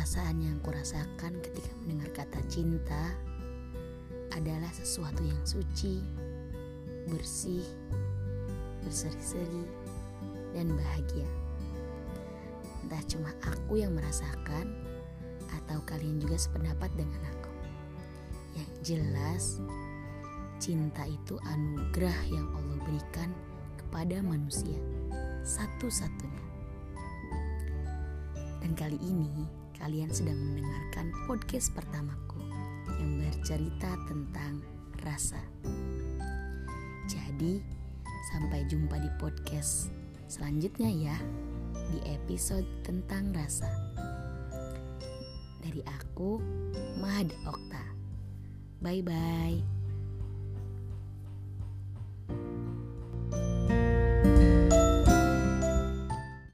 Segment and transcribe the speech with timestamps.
[0.00, 3.12] Perasaan yang kurasakan ketika mendengar kata cinta
[4.32, 6.00] adalah sesuatu yang suci,
[7.04, 7.60] bersih,
[8.80, 9.68] berseri-seri,
[10.56, 11.28] dan bahagia.
[12.80, 14.72] Entah cuma aku yang merasakan
[15.52, 17.52] atau kalian juga sependapat dengan aku.
[18.56, 19.60] Yang jelas,
[20.56, 23.36] cinta itu anugerah yang Allah berikan
[23.76, 24.80] kepada manusia
[25.44, 26.46] satu-satunya.
[28.64, 32.38] Dan kali ini kalian sedang mendengarkan podcast pertamaku
[33.00, 34.60] yang bercerita tentang
[35.02, 35.40] rasa.
[37.08, 37.64] Jadi,
[38.30, 39.88] sampai jumpa di podcast
[40.30, 41.16] selanjutnya ya
[41.90, 43.66] di episode tentang rasa.
[45.64, 46.38] Dari aku,
[47.00, 47.84] Mahad Okta.
[48.80, 49.79] Bye bye.